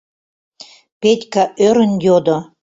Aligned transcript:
—Петька 1.01 1.43
ӧрын 1.67 1.93
йодо. 2.05 2.37